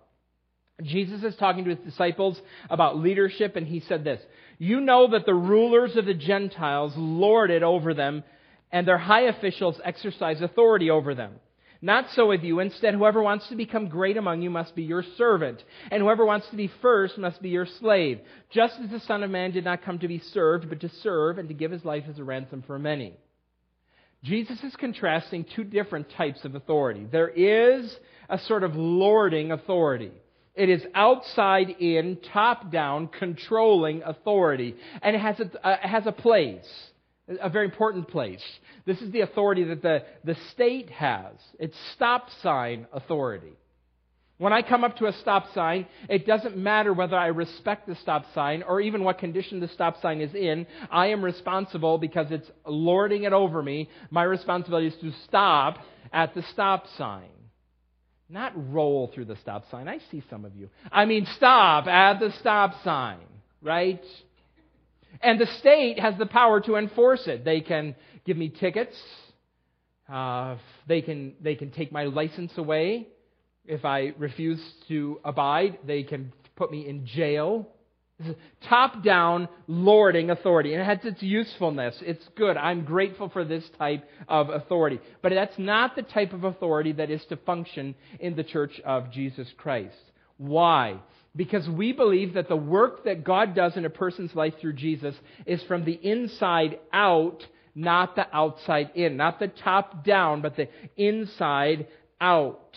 [0.84, 4.22] Jesus is talking to his disciples about leadership, and he said this
[4.58, 8.24] You know that the rulers of the Gentiles lord it over them,
[8.72, 11.36] and their high officials exercise authority over them.
[11.82, 12.60] Not so with you.
[12.60, 16.48] Instead, whoever wants to become great among you must be your servant, and whoever wants
[16.50, 18.20] to be first must be your slave,
[18.52, 21.38] just as the Son of Man did not come to be served, but to serve
[21.38, 23.18] and to give his life as a ransom for many.
[24.24, 27.06] Jesus is contrasting two different types of authority.
[27.12, 27.96] There is
[28.28, 30.12] a sort of lording authority.
[30.56, 34.76] It is outside in, top down, controlling authority.
[35.02, 36.66] And it has a, uh, has a place,
[37.28, 38.44] a very important place.
[38.86, 41.34] This is the authority that the, the state has.
[41.60, 43.54] It's stop sign authority.
[44.38, 47.96] When I come up to a stop sign, it doesn't matter whether I respect the
[47.96, 50.68] stop sign or even what condition the stop sign is in.
[50.92, 53.90] I am responsible because it's lording it over me.
[54.12, 55.78] My responsibility is to stop
[56.12, 57.30] at the stop sign.
[58.28, 59.88] Not roll through the stop sign.
[59.88, 60.70] I see some of you.
[60.92, 63.20] I mean, stop at the stop sign,
[63.62, 64.04] right?
[65.26, 67.44] And the state has the power to enforce it.
[67.44, 68.96] They can give me tickets.
[70.08, 70.58] Uh,
[70.88, 73.08] they can they can take my license away
[73.66, 75.80] if I refuse to abide.
[75.86, 77.68] They can put me in jail
[78.70, 80.74] top down lording authority.
[80.74, 81.98] And it has its usefulness.
[82.02, 82.58] It's good.
[82.58, 85.00] I'm grateful for this type of authority.
[85.22, 89.12] But that's not the type of authority that is to function in the church of
[89.12, 89.96] Jesus Christ.
[90.38, 91.00] Why?
[91.36, 95.16] Because we believe that the work that God does in a person's life through Jesus
[95.46, 99.18] is from the inside out, not the outside in.
[99.18, 101.88] Not the top down, but the inside
[102.22, 102.76] out.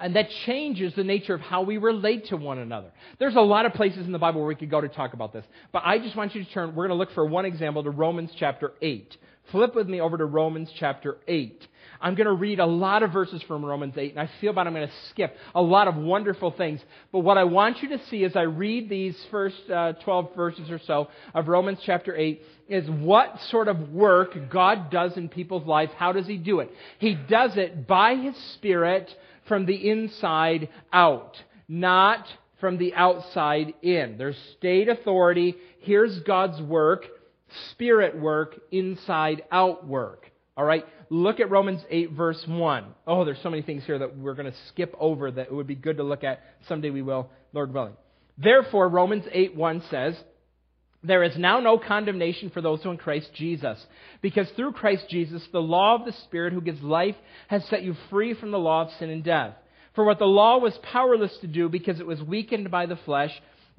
[0.00, 2.92] And that changes the nature of how we relate to one another.
[3.18, 5.32] There's a lot of places in the Bible where we could go to talk about
[5.32, 5.44] this.
[5.72, 7.90] But I just want you to turn, we're going to look for one example to
[7.90, 9.16] Romans chapter 8.
[9.50, 11.66] Flip with me over to Romans chapter 8.
[12.00, 14.66] I'm going to read a lot of verses from Romans 8, and I feel bad
[14.66, 16.80] I'm going to skip a lot of wonderful things.
[17.12, 20.70] But what I want you to see as I read these first uh, 12 verses
[20.70, 25.66] or so of Romans chapter 8 is what sort of work God does in people's
[25.66, 25.92] lives.
[25.96, 26.70] How does He do it?
[26.98, 29.14] He does it by His Spirit
[29.48, 31.36] from the inside out,
[31.68, 32.26] not
[32.60, 34.16] from the outside in.
[34.18, 35.54] There's state authority.
[35.80, 37.04] Here's God's work,
[37.70, 40.30] spirit work, inside out work.
[40.58, 40.84] All right?
[41.08, 42.84] Look at Romans 8, verse 1.
[43.06, 45.68] Oh, there's so many things here that we're going to skip over that it would
[45.68, 46.40] be good to look at.
[46.66, 47.94] Someday we will, Lord willing.
[48.36, 50.16] Therefore, Romans 8, 1 says,
[51.04, 53.78] there is now no condemnation for those who are in Christ Jesus,
[54.20, 57.14] because through Christ Jesus, the law of the Spirit who gives life
[57.46, 59.54] has set you free from the law of sin and death.
[59.94, 63.30] For what the law was powerless to do because it was weakened by the flesh,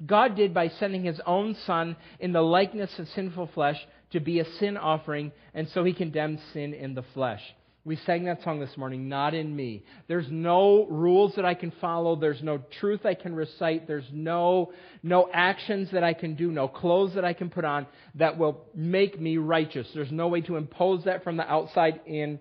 [0.04, 3.76] God did by sending his own Son in the likeness of sinful flesh
[4.12, 7.42] to be a sin offering, and so he condemned sin in the flesh.
[7.82, 9.84] We sang that song this morning, Not in Me.
[10.06, 12.14] There's no rules that I can follow.
[12.14, 13.86] There's no truth I can recite.
[13.86, 17.86] There's no, no actions that I can do, no clothes that I can put on
[18.16, 19.88] that will make me righteous.
[19.94, 22.38] There's no way to impose that from the outside in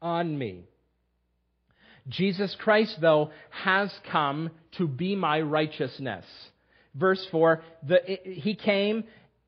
[0.00, 0.64] on me.
[2.08, 6.24] Jesus Christ, though, has come to be my righteousness.
[6.94, 9.04] Verse 4 the, He came,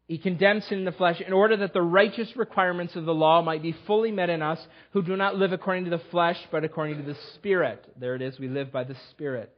[0.07, 3.41] He condemns sin in the flesh in order that the righteous requirements of the law
[3.41, 4.59] might be fully met in us
[4.93, 7.83] who do not live according to the flesh, but according to the Spirit.
[7.99, 9.51] There it is, we live by the Spirit.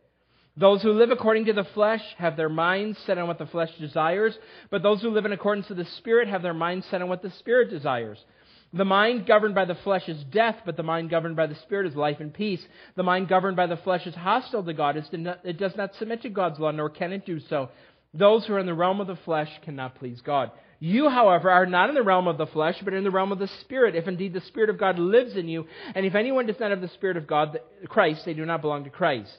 [0.56, 3.70] Those who live according to the flesh have their minds set on what the flesh
[3.78, 4.38] desires,
[4.70, 7.22] but those who live in accordance to the Spirit have their minds set on what
[7.22, 8.24] the Spirit desires.
[8.72, 11.86] The mind governed by the flesh is death, but the mind governed by the Spirit
[11.86, 12.64] is life and peace.
[12.94, 14.96] The mind governed by the flesh is hostile to God.
[14.96, 17.68] It does not submit to God's law, nor can it do so.
[18.16, 20.50] Those who are in the realm of the flesh cannot please God.
[20.78, 23.38] You, however, are not in the realm of the flesh, but in the realm of
[23.38, 25.66] the Spirit, if indeed the Spirit of God lives in you.
[25.94, 28.84] And if anyone does not have the Spirit of God, Christ, they do not belong
[28.84, 29.32] to Christ.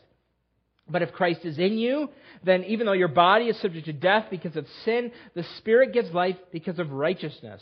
[0.90, 2.10] But if Christ is in you,
[2.44, 6.12] then even though your body is subject to death because of sin, the Spirit gives
[6.12, 7.62] life because of righteousness.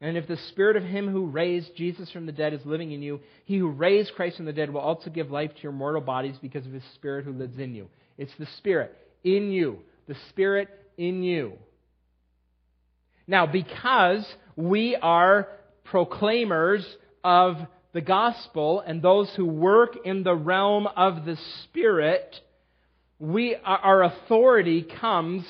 [0.00, 3.00] And if the spirit of him who raised Jesus from the dead is living in
[3.00, 6.02] you, he who raised Christ from the dead will also give life to your mortal
[6.02, 7.88] bodies because of his spirit who lives in you.
[8.18, 9.78] It's the spirit in you.
[10.06, 11.54] The spirit in you.
[13.26, 15.48] Now, because we are
[15.84, 16.86] proclaimers
[17.24, 17.56] of
[17.92, 22.36] the gospel and those who work in the realm of the spirit,
[23.18, 25.44] we, our authority comes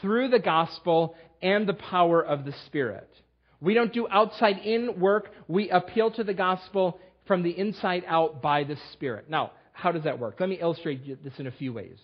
[0.00, 3.08] through the gospel and the power of the spirit.
[3.60, 5.30] We don't do outside in work.
[5.46, 9.30] We appeal to the gospel from the inside out by the Spirit.
[9.30, 10.36] Now, how does that work?
[10.40, 11.98] Let me illustrate this in a few ways.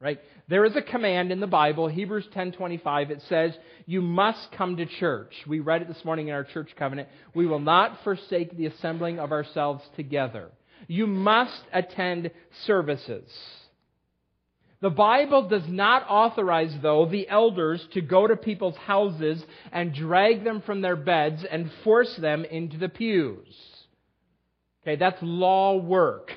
[0.00, 0.18] Right?
[0.48, 3.10] There is a command in the Bible, Hebrews 10:25.
[3.10, 6.74] It says, "You must come to church." We read it this morning in our church
[6.76, 7.08] covenant.
[7.34, 10.50] We will not forsake the assembling of ourselves together.
[10.88, 12.30] You must attend
[12.64, 13.30] services.
[14.80, 20.42] The Bible does not authorize, though, the elders to go to people's houses and drag
[20.42, 23.86] them from their beds and force them into the pews.
[24.82, 26.32] Okay, that's law work.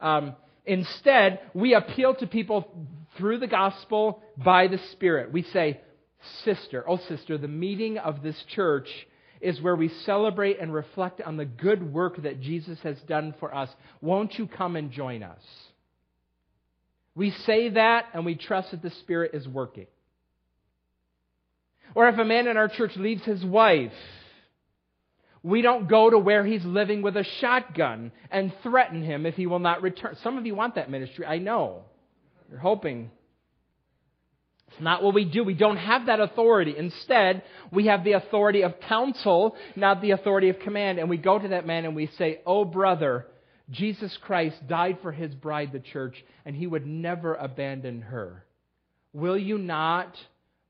[0.00, 2.68] Um, instead, we appeal to people
[3.16, 5.32] through the gospel by the Spirit.
[5.32, 5.80] We say,
[6.44, 8.88] Sister, oh sister, the meeting of this church
[9.40, 13.52] is where we celebrate and reflect on the good work that Jesus has done for
[13.52, 13.68] us.
[14.00, 15.42] Won't you come and join us?
[17.14, 19.88] We say that and we trust that the Spirit is working.
[21.94, 23.92] Or if a man in our church leaves his wife,
[25.42, 29.46] we don't go to where he's living with a shotgun and threaten him if he
[29.46, 30.16] will not return.
[30.22, 31.82] Some of you want that ministry, I know.
[32.48, 33.10] You're hoping.
[34.68, 35.42] It's not what we do.
[35.42, 36.74] We don't have that authority.
[36.76, 40.98] Instead, we have the authority of counsel, not the authority of command.
[40.98, 43.26] And we go to that man and we say, Oh, brother,
[43.70, 48.44] Jesus Christ died for his bride, the church, and he would never abandon her.
[49.12, 50.16] Will you not,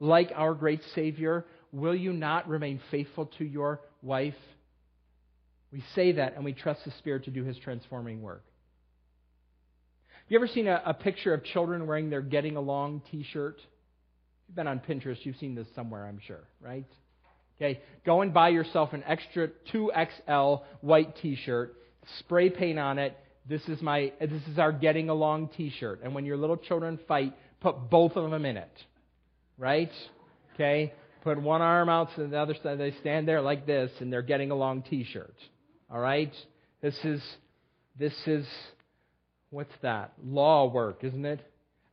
[0.00, 4.34] like our great Savior, will you not remain faithful to your wife?
[5.72, 8.44] We say that and we trust the Spirit to do his transforming work.
[10.28, 13.58] You ever seen a, a picture of children wearing their Getting Along t shirt?
[14.48, 16.86] You've been on Pinterest, you've seen this somewhere, I'm sure, right?
[17.56, 21.76] Okay, go and buy yourself an extra 2XL white t shirt
[22.18, 23.16] spray paint on it.
[23.48, 26.00] This is my this is our getting along t-shirt.
[26.02, 28.72] And when your little children fight, put both of them in it.
[29.58, 29.90] Right?
[30.54, 30.92] Okay?
[31.22, 32.78] Put one arm out to the other side.
[32.78, 35.34] They stand there like this and they're getting along t-shirt.
[35.92, 36.32] All right?
[36.80, 37.22] This is
[37.98, 38.46] this is
[39.50, 40.12] what's that?
[40.24, 41.40] Law work, isn't it?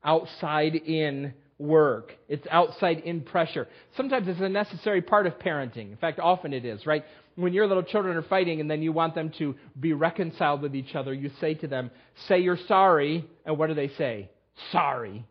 [0.03, 2.13] Outside in work.
[2.29, 3.67] It's outside in pressure.
[3.97, 5.91] Sometimes it's a necessary part of parenting.
[5.91, 7.03] In fact, often it is, right?
[7.39, 10.75] when your little children are fighting and then you want them to be reconciled with
[10.75, 11.89] each other, you say to them,
[12.27, 13.25] say you're sorry.
[13.45, 14.29] And what do they say?
[14.71, 15.25] Sorry.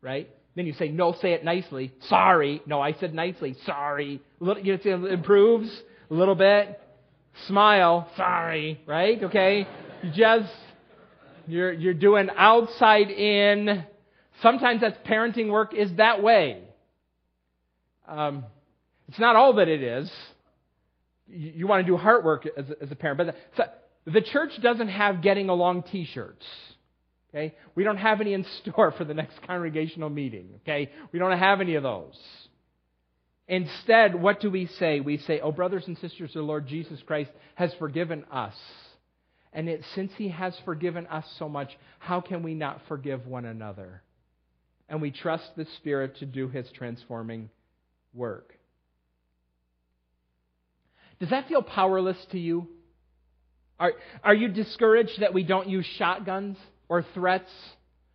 [0.00, 0.30] Right?
[0.54, 1.92] Then you say, no, say it nicely.
[2.08, 2.62] Sorry.
[2.66, 3.56] No, I said nicely.
[3.66, 4.22] Sorry.
[4.38, 5.68] Little, you know, it improves
[6.08, 6.80] a little bit.
[7.46, 8.08] Smile.
[8.16, 8.80] Sorry.
[8.86, 9.22] Right?
[9.22, 9.66] Okay?
[10.02, 10.52] You just,
[11.46, 13.84] you're, you're doing outside in.
[14.42, 16.62] Sometimes that's parenting work is that way.
[18.06, 18.44] Um,
[19.08, 20.10] it's not all that it is
[21.28, 23.18] you, you want to do heart work as, as a parent.
[23.18, 26.44] But the, the church doesn't have getting along T-shirts.
[27.30, 30.50] Okay, we don't have any in store for the next congregational meeting.
[30.62, 32.16] Okay, we don't have any of those.
[33.46, 35.00] Instead, what do we say?
[35.00, 38.54] We say, "Oh, brothers and sisters, the Lord Jesus Christ has forgiven us."
[39.52, 43.44] And it, since he has forgiven us so much, how can we not forgive one
[43.44, 44.02] another?
[44.88, 47.50] and we trust the Spirit to do His transforming
[48.12, 48.54] work.
[51.20, 52.68] Does that feel powerless to you?
[53.78, 53.92] Are,
[54.22, 56.56] are you discouraged that we don't use shotguns
[56.88, 57.50] or threats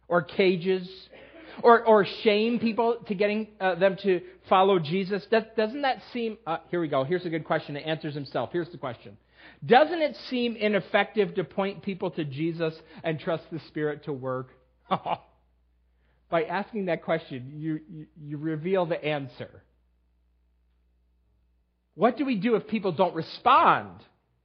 [0.07, 0.87] or cages
[1.63, 5.25] or, or shame people to getting uh, them to follow Jesus?
[5.29, 6.37] Does, doesn't that seem.
[6.45, 7.03] Uh, here we go.
[7.03, 7.75] Here's a good question.
[7.75, 8.49] It answers himself.
[8.51, 9.17] Here's the question
[9.65, 14.49] Doesn't it seem ineffective to point people to Jesus and trust the Spirit to work?
[16.29, 19.63] By asking that question, you, you, you reveal the answer.
[21.95, 23.89] What do we do if people don't respond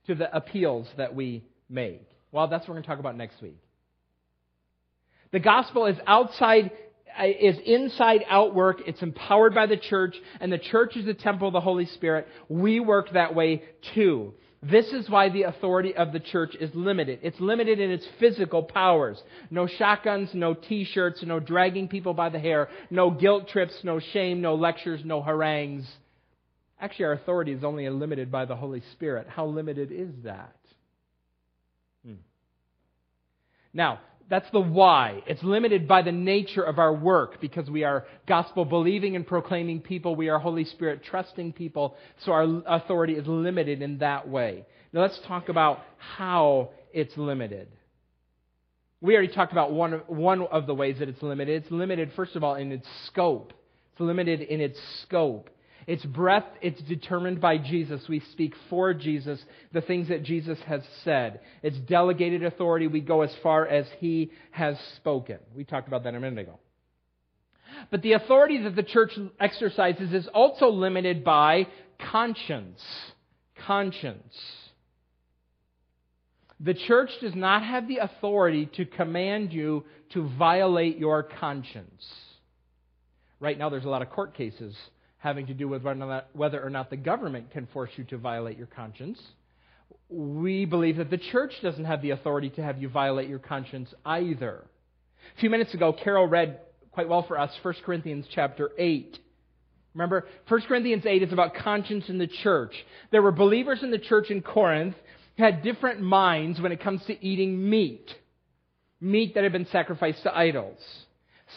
[0.06, 2.08] to the appeals that we make?
[2.32, 3.58] Well, that's what we're going to talk about next week.
[5.30, 6.70] The gospel is outside
[7.22, 8.82] is inside out work.
[8.86, 12.26] It's empowered by the church, and the church is the temple of the Holy Spirit.
[12.48, 13.62] We work that way
[13.94, 14.34] too.
[14.62, 17.18] This is why the authority of the church is limited.
[17.22, 19.22] It's limited in its physical powers.
[19.50, 24.40] No shotguns, no t-shirts, no dragging people by the hair, no guilt trips, no shame,
[24.40, 25.86] no lectures, no harangues.
[26.80, 29.26] Actually, our authority is only limited by the Holy Spirit.
[29.28, 30.56] How limited is that?
[32.06, 32.14] Hmm.
[33.74, 35.22] Now, that's the why.
[35.26, 39.80] It's limited by the nature of our work because we are gospel believing and proclaiming
[39.80, 40.16] people.
[40.16, 41.96] We are Holy Spirit trusting people.
[42.24, 44.64] So our authority is limited in that way.
[44.92, 47.68] Now let's talk about how it's limited.
[49.00, 51.62] We already talked about one, one of the ways that it's limited.
[51.62, 53.52] It's limited, first of all, in its scope.
[53.92, 55.50] It's limited in its scope.
[55.86, 58.08] Its breadth, it's determined by Jesus.
[58.08, 59.38] We speak for Jesus,
[59.72, 61.40] the things that Jesus has said.
[61.62, 62.86] It's delegated authority.
[62.86, 65.38] We go as far as he has spoken.
[65.54, 66.58] We talked about that a minute ago.
[67.90, 71.66] But the authority that the church exercises is also limited by
[72.10, 72.82] conscience.
[73.66, 74.34] Conscience.
[76.60, 82.06] The church does not have the authority to command you to violate your conscience.
[83.40, 84.74] Right now, there's a lot of court cases
[85.24, 85.82] having to do with
[86.34, 89.18] whether or not the government can force you to violate your conscience.
[90.10, 93.92] We believe that the church doesn't have the authority to have you violate your conscience
[94.04, 94.62] either.
[95.36, 96.60] A few minutes ago, Carol read
[96.92, 99.18] quite well for us 1 Corinthians chapter 8.
[99.94, 102.74] Remember, 1 Corinthians 8 is about conscience in the church.
[103.10, 104.94] There were believers in the church in Corinth
[105.38, 108.10] who had different minds when it comes to eating meat.
[109.00, 110.78] Meat that had been sacrificed to idols.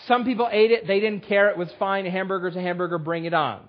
[0.05, 3.25] Some people ate it, they didn't care, it was fine, a hamburger's a hamburger, bring
[3.25, 3.67] it on.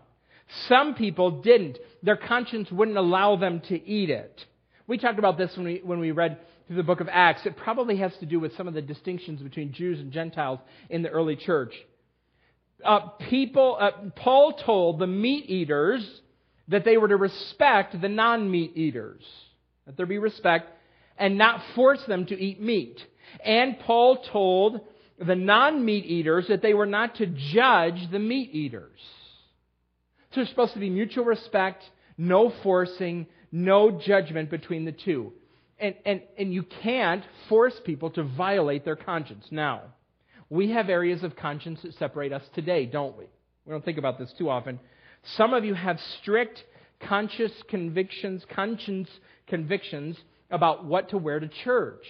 [0.68, 1.79] Some people didn't.
[2.03, 4.45] Their conscience wouldn't allow them to eat it.
[4.87, 7.45] We talked about this when we, when we read through the book of Acts.
[7.45, 11.03] It probably has to do with some of the distinctions between Jews and Gentiles in
[11.03, 11.74] the early church.
[12.85, 16.09] Uh, people, uh, Paul told the meat eaters
[16.68, 19.22] that they were to respect the non meat eaters,
[19.87, 20.70] that there be respect,
[21.18, 22.99] and not force them to eat meat.
[23.45, 24.81] And Paul told
[25.25, 28.99] the non meat eaters that they were not to judge the meat eaters.
[30.31, 31.83] So there's supposed to be mutual respect,
[32.16, 35.33] no forcing, no judgment between the two.
[35.79, 39.47] And, and, and you can't force people to violate their conscience.
[39.51, 39.83] Now,
[40.51, 43.25] we have areas of conscience that separate us today, don't we?
[43.64, 44.81] We don't think about this too often.
[45.37, 46.62] Some of you have strict
[47.01, 49.09] conscious convictions, conscience
[49.47, 50.16] convictions
[50.51, 52.05] about what to wear to church.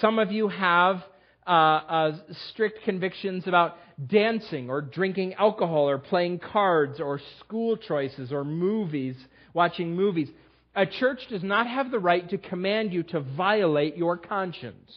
[0.00, 1.02] Some of you have
[1.46, 2.16] uh, uh,
[2.50, 3.76] strict convictions about
[4.06, 9.16] dancing or drinking alcohol or playing cards or school choices or movies,
[9.54, 10.28] watching movies.
[10.74, 14.92] A church does not have the right to command you to violate your conscience.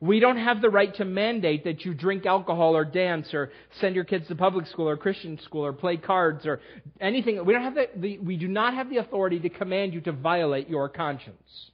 [0.00, 3.50] We don't have the right to mandate that you drink alcohol or dance or
[3.80, 6.60] send your kids to public school or Christian school or play cards or
[7.00, 7.44] anything.
[7.44, 10.12] We, don't have the, the, we do not have the authority to command you to
[10.12, 11.70] violate your conscience.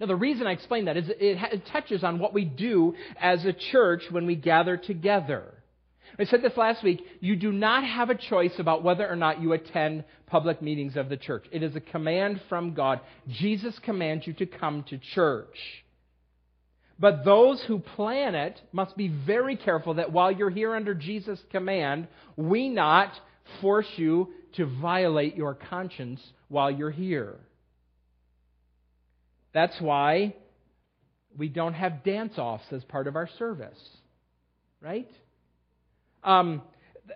[0.00, 3.52] Now, the reason I explain that is it, touches on what we do as a
[3.52, 5.54] church when we gather together.
[6.18, 7.04] I said this last week.
[7.20, 11.08] You do not have a choice about whether or not you attend public meetings of
[11.08, 11.44] the church.
[11.52, 13.00] It is a command from God.
[13.28, 15.56] Jesus commands you to come to church.
[16.98, 21.40] But those who plan it must be very careful that while you're here under Jesus'
[21.50, 23.12] command, we not
[23.60, 27.36] force you to violate your conscience while you're here.
[29.58, 30.36] That's why
[31.36, 33.80] we don't have dance offs as part of our service,
[34.80, 35.10] right?
[36.22, 36.62] Um,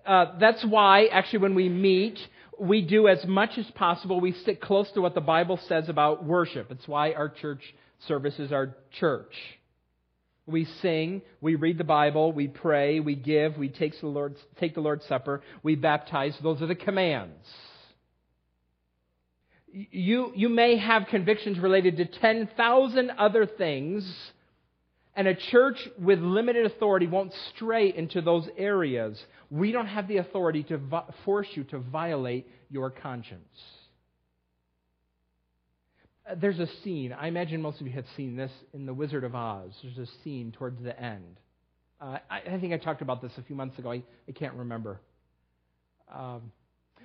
[0.05, 2.19] uh, that's why, actually, when we meet,
[2.59, 4.21] we do as much as possible.
[4.21, 6.73] We stick close to what the Bible says about worship.
[6.73, 7.63] It's why our church
[8.09, 9.37] services are church.
[10.45, 14.75] We sing, we read the Bible, we pray, we give, we take the Lord's, take
[14.75, 16.37] the Lord's Supper, we baptize.
[16.43, 17.47] Those are the commands
[19.73, 24.33] you, you may have convictions related to 10,000 other things
[25.15, 29.23] And a church with limited authority won't stray into those areas.
[29.51, 33.43] We don't have the authority to vi- force you to violate your conscience.
[36.29, 39.25] Uh, there's a scene, I imagine most of you have seen this in The Wizard
[39.25, 39.73] of Oz.
[39.83, 41.37] There's a scene towards the end.
[42.01, 43.93] Uh, I, I, think I talked about this a few months ago.
[43.93, 44.99] I, I can't remember.
[46.13, 46.53] Um,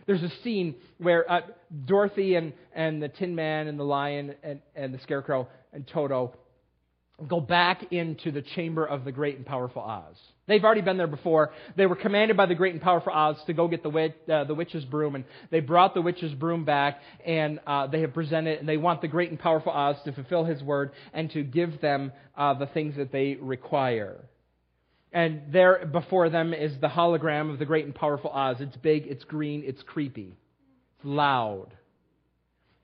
[0.08, 1.42] there's a scene where uh,
[1.86, 6.34] Dorothy and, and the Tin Man and the Lion and, and the Scarecrow and Toto
[7.28, 10.16] go back into the chamber of the great and powerful Oz.
[10.46, 11.52] They've already been there before.
[11.76, 14.54] They were commanded by the great and powerful Oz to go get the, uh, the
[14.54, 18.70] witch's broom, and they brought the witch's broom back, and uh, they have presented, and
[18.70, 22.12] they want the great and powerful Oz to fulfill his word and to give them
[22.38, 24.18] uh, the things that they require.
[25.14, 28.58] And there before them is the hologram of the great and powerful Oz.
[28.60, 30.36] It's big, it's green, it's creepy,
[30.98, 31.70] it's loud.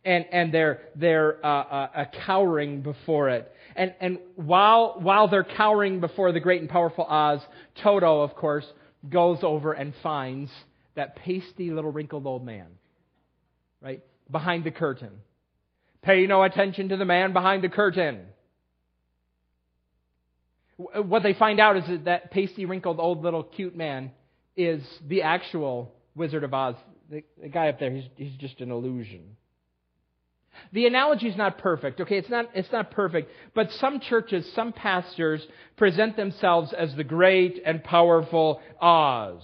[0.05, 3.51] And, and they're, they're uh, uh, cowering before it.
[3.75, 7.39] And, and while, while they're cowering before the great and powerful Oz,
[7.81, 8.65] Toto, of course,
[9.09, 10.51] goes over and finds
[10.95, 12.67] that pasty little wrinkled old man,
[13.81, 15.11] right, behind the curtain.
[16.01, 18.25] Pay no attention to the man behind the curtain.
[20.77, 24.11] What they find out is that that pasty, wrinkled, old little cute man
[24.55, 26.75] is the actual Wizard of Oz.
[27.09, 29.37] The, the guy up there, he's, he's just an illusion.
[30.71, 32.17] The analogy is not perfect, okay?
[32.17, 33.29] It's not, it's not perfect.
[33.53, 35.45] But some churches, some pastors
[35.77, 39.43] present themselves as the great and powerful Oz.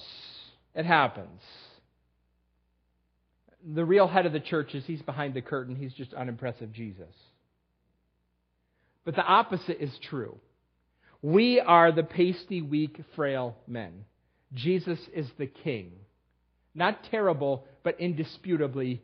[0.76, 1.42] It happens.
[3.66, 7.14] The real head of the church is he's behind the curtain, he's just unimpressive Jesus.
[9.04, 10.38] But the opposite is true.
[11.22, 14.06] We are the pasty, weak, frail men.
[14.54, 15.92] Jesus is the king.
[16.74, 19.02] Not terrible, but indisputably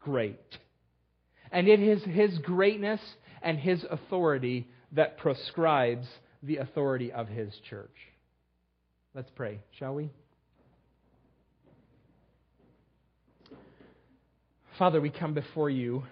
[0.00, 0.58] great.
[1.52, 3.00] And it is his greatness
[3.42, 6.06] and his authority that prescribes
[6.42, 7.94] the authority of his church.
[9.14, 10.10] Let's pray, shall we?
[14.78, 16.04] Father, we come before you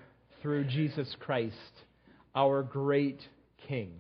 [0.43, 1.55] through Jesus Christ,
[2.35, 3.21] our great
[3.69, 3.93] King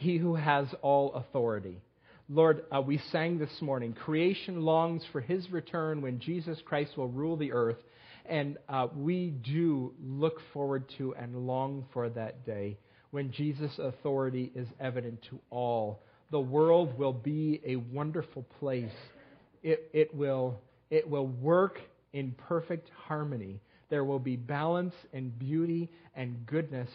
[0.00, 1.80] he who has all authority.
[2.28, 7.08] Lord, uh, we sang this morning, creation longs for his return when Jesus Christ will
[7.08, 7.76] rule the earth.
[8.24, 12.78] And uh, we do look forward to and long for that day
[13.10, 16.02] when Jesus' authority is evident to all.
[16.30, 18.92] The world will be a wonderful place.
[19.62, 21.78] It, it, will, it will work
[22.12, 23.60] in perfect harmony.
[23.90, 26.88] There will be balance and beauty and goodness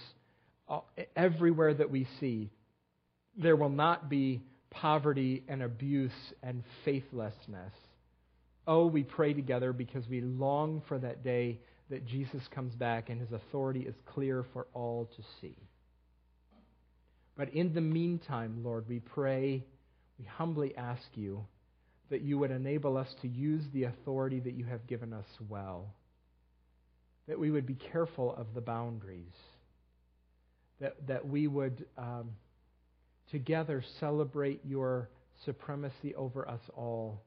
[0.69, 0.79] uh,
[1.15, 2.49] everywhere that we see
[3.37, 6.11] there will not be poverty and abuse
[6.43, 7.73] and faithlessness.
[8.67, 11.59] Oh, we pray together because we long for that day
[11.89, 15.55] that Jesus comes back and his authority is clear for all to see.
[17.37, 19.63] But in the meantime, Lord, we pray,
[20.17, 21.45] we humbly ask you
[22.09, 25.93] that you would enable us to use the authority that you have given us well,
[27.27, 29.35] that we would be careful of the boundaries,
[30.79, 31.85] that, that we would.
[31.97, 32.31] Um,
[33.31, 35.09] together celebrate your
[35.45, 37.21] supremacy over us all,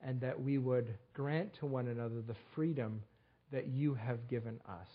[0.00, 3.02] and that we would grant to one another the freedom
[3.52, 4.88] that you have given us.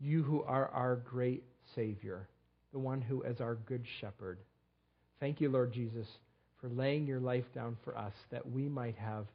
[0.00, 2.28] You who are our great Savior,
[2.72, 4.38] the one who is our good shepherd.
[5.20, 6.06] Thank you, Lord Jesus,
[6.60, 9.26] for laying your life down for us that we might have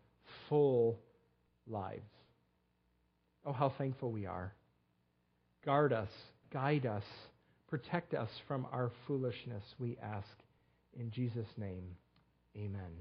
[0.50, 1.00] full
[1.68, 2.02] lives.
[3.46, 4.54] Oh, how thankful we are.
[5.66, 6.10] Guard us,
[6.52, 7.04] guide us
[7.70, 10.28] Protect us from our foolishness, we ask.
[10.98, 11.84] In Jesus' name,
[12.56, 12.92] amen.